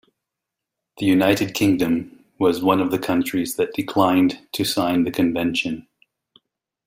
[0.97, 5.87] The United Kingdom was one of the countries that declined to sign the convention.